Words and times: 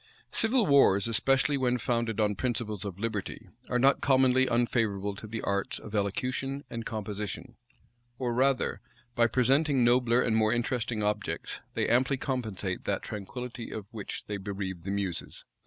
Civil 0.31 0.65
wars, 0.65 1.07
especially 1.07 1.57
when 1.57 1.77
founded 1.77 2.19
on 2.19 2.33
principles 2.33 2.83
of 2.83 2.97
liberty 2.97 3.49
are 3.69 3.77
not 3.77 4.01
commonly 4.01 4.49
unfavorable 4.49 5.13
to 5.13 5.27
the 5.27 5.43
arts 5.43 5.77
of 5.77 5.93
elocution 5.93 6.63
and 6.71 6.87
composition; 6.87 7.55
or 8.17 8.33
rather, 8.33 8.81
by 9.13 9.27
presenting 9.27 9.83
nobler 9.83 10.19
and 10.19 10.35
more 10.35 10.51
interesting 10.51 11.03
objects, 11.03 11.59
they 11.75 11.87
amply 11.87 12.17
compensate 12.17 12.83
that 12.85 13.03
tranquillity 13.03 13.69
of 13.69 13.85
which 13.91 14.25
they 14.25 14.37
bereave 14.37 14.85
the 14.85 14.89
muses. 14.89 15.45